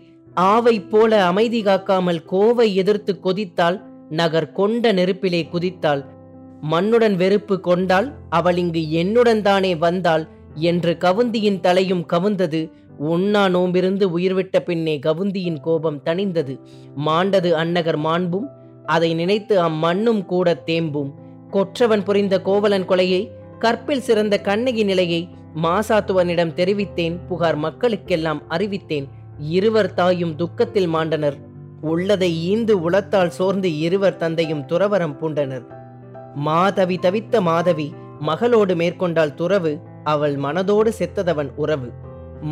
ஆவை 0.52 0.76
போல 0.92 1.12
அமைதி 1.26 1.62
காக்காமல் 1.64 2.22
கோவை 2.26 2.68
எதிர்த்து 2.76 3.14
கொதித்தால் 3.20 3.78
நகர் 4.20 4.52
கொண்ட 4.52 4.92
நெருப்பிலே 4.92 5.44
குதித்தாள். 5.54 6.02
மண்ணுடன் 6.72 7.16
வெறுப்பு 7.16 7.56
கொண்டால் 7.60 8.08
அவள் 8.30 8.58
இங்கு 8.58 8.82
என்னுடன் 9.02 9.42
தானே 9.42 9.72
வந்தாள் 9.86 10.24
என்று 10.60 10.98
கவுந்தியின் 11.00 11.60
தலையும் 11.60 12.06
கவுந்தது. 12.14 12.72
உண்ணா 12.98 13.46
நோம்பிருந்து 13.46 14.18
உயிர்விட்ட 14.18 14.60
பின்னே 14.60 15.00
கவுந்தியின் 15.06 15.60
கோபம் 15.60 16.02
தணிந்தது. 16.06 16.60
மாண்டது 17.06 17.52
அன்னகர் 17.52 17.98
மாண்பும் 17.98 18.48
அதை 18.86 19.14
நினைத்து 19.14 19.62
அம்மண்ணும் 19.62 20.26
கூட 20.26 20.54
தேம்பும். 20.54 21.14
கொற்றவன் 21.52 22.04
புரிந்த 22.04 22.42
கோவலன் 22.42 22.90
கொலையை 22.90 23.30
கற்பில் 23.60 24.02
சிறந்த 24.02 24.42
கண்ணகி 24.42 24.84
நிலையை 24.84 25.30
மாசாத்துவனிடம் 25.64 26.54
தெரிவித்தேன். 26.54 27.20
புகார் 27.28 27.58
மக்களுக்கெல்லாம் 27.58 28.42
அறிவித்தேன். 28.50 29.06
இருவர் 29.40 29.94
தாயும் 29.94 30.36
துக்கத்தில் 30.36 30.94
மாண்டனர். 30.94 31.46
உள்ளதை 31.82 32.34
ஈந்து 32.34 32.82
உளத்தால் 32.82 33.30
சோர்ந்து 33.30 33.78
இருவர் 33.78 34.18
தந்தையும் 34.18 34.66
துறவரம் 34.68 35.16
பூண்டனர். 35.22 35.66
மாதவி 36.36 37.00
தவித்த 37.02 37.42
மாதவி 37.42 37.94
மகளோடு 38.20 38.76
மேற்கொண்டால் 38.76 39.34
துறவு 39.34 39.80
அவள் 40.14 40.36
மனதோடு 40.36 40.92
செத்ததவன் 41.00 41.50
உறவு. 41.56 41.90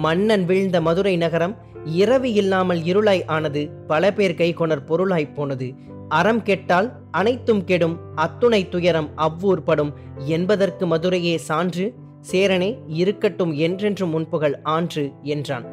மன்னன் 0.03 0.45
வீழ்ந்த 0.45 0.77
மதுரை 0.81 1.15
நகரம் 1.17 1.55
இரவு 2.01 2.29
இல்லாமல் 2.33 2.81
இருளாய் 2.91 3.25
ஆனது 3.35 3.61
பல 3.87 4.13
பேர் 4.13 4.39
கைகொணர் 4.39 4.85
பொருளாய் 4.85 5.33
போனது. 5.33 5.67
அறம் 6.09 6.41
கெட்டால் 6.43 6.87
அனைத்தும் 7.11 7.61
கெடும் 7.63 7.95
அத்துணை 8.15 8.61
துயரம் 8.69 9.09
அவ்வூர் 9.15 9.61
படும் 9.63 9.91
என்பதற்கு 10.25 10.85
மதுரையே 10.87 11.35
சான்று 11.49 11.85
சேரனே 12.31 12.69
இருக்கட்டும் 13.01 13.53
என்றென்றும் 13.65 14.09
முன்புகள் 14.09 14.55
ஆன்று 14.75 15.05
என்றான். 15.33 15.65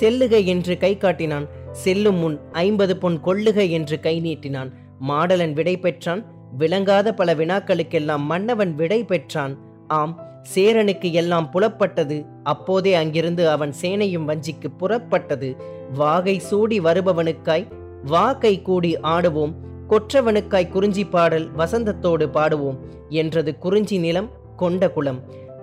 செல்லுக 0.00 0.34
என்று 0.44 0.74
கை 0.78 0.92
காட்டினான் 0.96 1.46
செல்லும் 1.82 2.18
முன் 2.18 2.36
ஐம்பது 2.52 2.94
பொன் 2.96 3.18
கொள்ளுக 3.24 3.58
என்று 3.70 3.96
கை 4.00 4.16
நீட்டினான். 4.20 4.70
மாடலன் 5.08 5.52
விடை 5.52 5.76
பெற்றான் 5.76 6.22
விளங்காத 6.56 7.08
பல 7.14 7.30
வினாக்களுக்கெல்லாம் 7.34 8.24
மன்னவன் 8.30 8.72
விடை 8.74 9.00
பெற்றான். 9.04 9.54
ஆம் 9.86 10.42
சேரனுக்கு 10.54 11.12
எல்லாம் 11.12 11.50
புலப்பட்டது. 11.52 12.26
அப்போதே 12.42 12.94
அங்கிருந்து 12.94 13.48
அவன் 13.48 13.72
சேனையும் 13.80 14.28
வஞ்சிக்கு 14.28 14.68
புறப்பட்டது. 14.80 15.56
வாகை 15.92 16.38
சூடி 16.38 16.80
வருபவனுக்காய் 16.80 17.66
வாக்கை 18.04 18.62
கூடி 18.62 18.96
ஆடுவோம். 18.96 19.54
கொற்றவனுக்காய் 19.88 20.68
குறிஞ்சி 20.68 21.06
பாடல் 21.06 21.50
வசந்தத்தோடு 21.56 22.26
பாடுவோம் 22.26 22.78
என்றது 23.08 23.58
குறிஞ்சி 23.58 23.98
நிலம் 23.98 24.30
கொண்ட 24.56 24.90
குலம் 24.90 25.22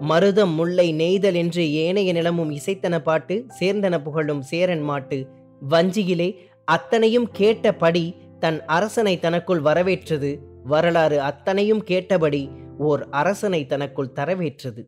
மருதம் 0.10 0.54
முல்லை 0.54 0.94
நெய்தல் 0.94 1.34
என்று 1.34 1.74
ஏனைய 1.74 2.14
நிலமும் 2.14 2.52
இசைத்தன 2.52 3.00
பாட்டு 3.00 3.46
சேர்ந்தன 3.60 4.04
புகழும் 4.04 4.42
சேரன் 4.42 4.82
மாட்டு. 4.82 5.28
வஞ்சியிலே 5.70 6.36
அத்தனையும் 6.64 7.30
கேட்டபடி 7.32 8.16
தன் 8.40 8.66
அரசனை 8.66 9.20
தனக்குள் 9.20 9.60
வரவேற்றது. 9.60 10.50
வரலாறு 10.64 11.22
அத்தனையும் 11.22 11.84
கேட்டபடி 11.84 12.50
ஓர் 12.82 13.08
அரசனை 13.12 13.66
தனக்குள் 13.66 14.12
தரவேற்றது. 14.16 14.86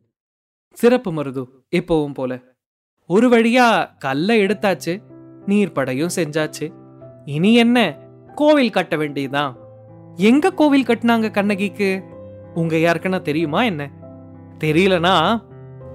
சிறப்பு 0.72 1.12
மருது 1.12 1.44
எப்பவும் 1.76 2.14
போல. 2.14 2.40
ஒரு 3.06 3.28
வழியா 3.28 3.88
கல்லை 3.98 4.40
எடுத்தாச்சு 4.40 5.02
நீர்ப்படையும் 5.46 6.08
செஞ்சாச்சு. 6.16 6.72
இனி 7.24 7.54
என்ன? 7.54 7.98
கோவில் 8.34 8.70
கட்ட 8.70 8.96
வேண்டியதுதான். 8.96 9.56
எங்க 10.14 10.52
கோவில் 10.52 10.86
கட்டினாங்க 10.86 11.30
கண்ணகிக்கு? 11.30 12.02
உங்க 12.54 12.76
யாருக்குன்னா 12.76 13.22
தெரியுமா 13.22 13.62
என்ன? 13.62 13.90
தெரியலனா 14.58 15.44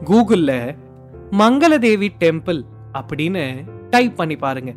கூகுள்ல 0.04 0.78
மங்களதேவி 1.32 2.08
டெம்பிள் 2.20 2.64
அப்படின்னு 2.94 3.64
டைப் 3.90 4.18
பண்ணி 4.18 4.36
பாருங்க. 4.36 4.74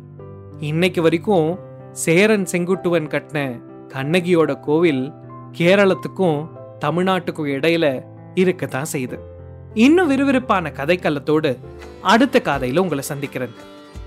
இன்னைக்கு 0.57 1.01
வரைக்கும் 1.01 1.59
சேரன் 1.91 2.45
செங்குட்டுவன் 2.51 3.07
கட்டின 3.07 3.61
கண்ணகியோட 3.87 4.59
கோவில் 4.59 5.11
கேரளத்துக்கும் 5.57 6.61
தமிழ்நாட்டுக்கும் 6.83 7.53
இடையில 7.55 7.85
இருக்கத்தான் 8.33 8.85
செய்யுது 8.91 9.17
இன்னும் 9.73 10.11
விறுவிறுப்பான 10.11 10.71
கதைக்களத்தோடு 10.77 11.57
அடுத்த 12.01 12.41
காதையில 12.43 12.79
உங்களை 12.79 13.03
சந்திக்கிறேன். 13.03 13.53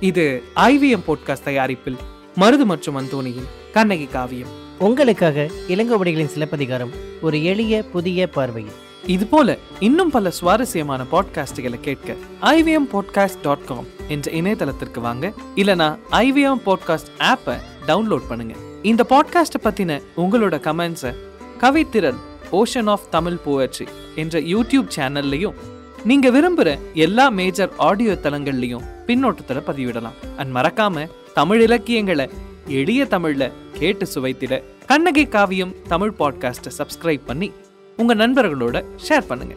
இது 0.01 0.43
ஐவிஎம் 0.57 1.07
போட்காஸ்ட் 1.07 1.43
தயாரிப்பில் 1.45 1.97
மருது 2.41 2.65
மற்றும் 2.65 2.97
அந்தோனியின் 2.97 3.49
கண்ணகி 3.73 4.07
காவியம். 4.07 4.49
உங்களுக்காக 4.79 5.49
இளங்கோவடிகளின் 5.69 6.33
சிலப்பதிகாரம் 6.35 6.91
ஒரு 7.23 7.45
எளிய 7.45 7.85
புதிய 7.93 8.29
பார்வையில். 8.29 8.73
இது 9.07 9.27
போல 9.27 9.59
இன்னும் 9.81 10.11
பல 10.11 10.31
சுவாரஸ்யமான 10.31 11.05
பாட்காஸ்டுகளை 11.13 11.81
கேட்க 11.81 12.15
ஐவிஎம் 12.43 12.89
பாட்காஸ்ட் 12.93 13.43
டாட் 13.43 13.65
காம் 13.65 13.87
என்ற 14.09 14.33
இணையதளத்திற்கு 14.33 15.01
வாங்க 15.01 15.33
இல்லனா 15.57 15.99
ஐவிஎம் 16.11 16.63
பாட்காஸ்ட் 16.67 17.13
ஆப்பை 17.19 17.57
டவுன்லோட் 17.87 18.29
பண்ணுங்க. 18.29 18.55
இந்த 18.83 19.07
பாட்காஸ்ட்டை 19.09 19.61
பத்தின 19.63 20.03
உங்களோட 20.17 20.57
கமெண்ட்ஸை 20.69 21.15
கவித்திரல் 21.61 22.17
ஓஷன் 22.53 22.89
ஆஃப் 22.89 23.11
தமிழ் 23.11 23.37
போயட்ரி 23.47 23.87
என்ற 24.15 24.41
யூடியூப் 24.41 24.89
சேனல்லையும் 24.97 25.55
நீங்க 26.05 26.31
விரும்புற 26.31 26.79
எல்லா 26.95 27.29
மேஜர் 27.29 27.73
ஆடியோ 27.77 28.13
தளங்கள்லையும் 28.13 28.85
பின்னோட்டத்தில் 29.07 29.61
பதிவிடலாம். 29.61 30.37
அண்ட் 30.37 30.55
மறக்காம 30.55 31.09
தமிழ் 31.35 31.61
இலக்கியங்களை 31.61 32.31
எளிய 32.67 33.05
தமிழ்ல 33.05 33.53
கேட்டு 33.73 34.07
சுவைத்திட 34.15 34.63
கண்ணகி 34.87 35.25
காவியம் 35.25 35.75
தமிழ் 35.89 36.13
பாட்காஸ்ட்டை 36.19 36.71
சப்ஸ்கிரைப் 36.79 37.21
பண்ணி 37.27 37.53
உங்க 37.97 38.15
நண்பர்களோட 38.15 38.85
ஷேர் 39.09 39.27
பண்ணுங்க. 39.27 39.55